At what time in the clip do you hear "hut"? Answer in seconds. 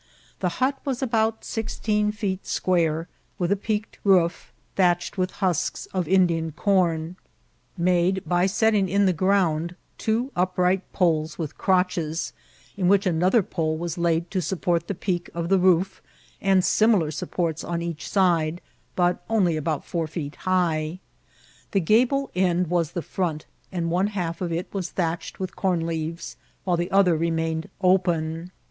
0.57-0.79